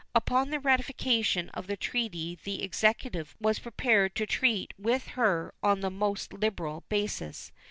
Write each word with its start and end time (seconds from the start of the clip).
Upon 0.15 0.49
the 0.49 0.59
ratification 0.59 1.49
of 1.49 1.67
the 1.67 1.77
treaty 1.77 2.39
the 2.43 2.63
Executive 2.63 3.35
was 3.39 3.59
prepared 3.59 4.15
to 4.15 4.25
treat 4.25 4.73
with 4.75 5.09
her 5.09 5.53
on 5.61 5.81
the 5.81 5.91
most 5.91 6.33
liberal 6.33 6.83
basis. 6.89 7.51